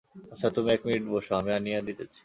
আচ্ছা 0.31 0.47
তুমি 0.55 0.69
এক 0.75 0.81
মিনিট 0.87 1.03
বোসো, 1.11 1.31
আমি 1.39 1.51
আনিয়া 1.57 1.79
দিতেছি। 1.87 2.19